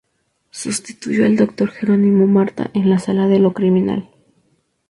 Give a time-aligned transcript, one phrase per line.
[0.49, 4.09] Sustituyó al doctor Gerónimo Marta en la sala de lo criminal.